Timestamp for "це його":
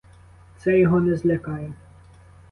0.57-0.99